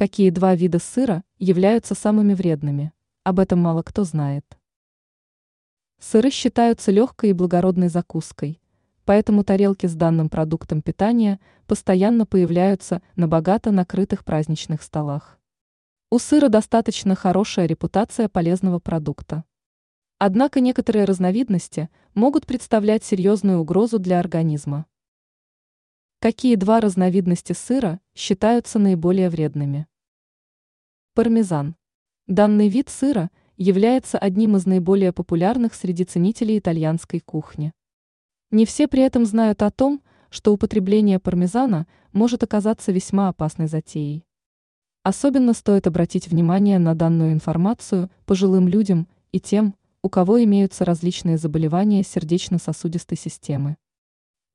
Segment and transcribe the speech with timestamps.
[0.00, 2.94] Какие два вида сыра являются самыми вредными?
[3.22, 4.46] Об этом мало кто знает.
[5.98, 8.62] Сыры считаются легкой и благородной закуской,
[9.04, 15.38] поэтому тарелки с данным продуктом питания постоянно появляются на богато накрытых праздничных столах.
[16.08, 19.44] У сыра достаточно хорошая репутация полезного продукта.
[20.16, 24.86] Однако некоторые разновидности могут представлять серьезную угрозу для организма.
[26.20, 29.86] Какие два разновидности сыра считаются наиболее вредными?
[31.20, 31.76] Пармезан.
[32.28, 33.28] Данный вид сыра
[33.58, 37.74] является одним из наиболее популярных среди ценителей итальянской кухни.
[38.50, 44.24] Не все при этом знают о том, что употребление пармезана может оказаться весьма опасной затеей.
[45.02, 51.36] Особенно стоит обратить внимание на данную информацию пожилым людям и тем, у кого имеются различные
[51.36, 53.76] заболевания сердечно-сосудистой системы.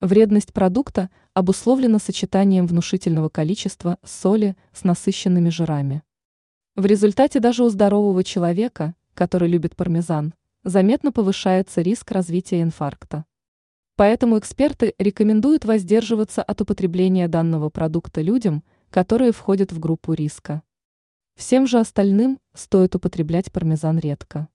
[0.02, 6.02] Вредность продукта обусловлена сочетанием внушительного количества соли с насыщенными жирами.
[6.76, 10.34] В результате даже у здорового человека, который любит пармезан,
[10.66, 13.24] заметно повышается риск развития инфаркта.
[13.96, 20.64] Поэтому эксперты рекомендуют воздерживаться от употребления данного продукта людям, которые входят в группу риска.
[21.36, 24.50] Всем же остальным стоит употреблять пармезан редко.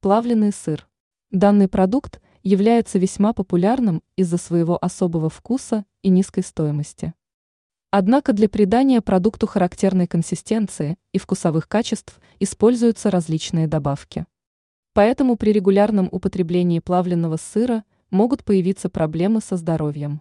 [0.00, 0.88] Плавленый сыр.
[1.30, 7.12] Данный продукт является весьма популярным из-за своего особого вкуса и низкой стоимости.
[7.98, 14.26] Однако для придания продукту характерной консистенции и вкусовых качеств используются различные добавки.
[14.92, 20.20] Поэтому при регулярном употреблении плавленного сыра могут появиться проблемы со здоровьем.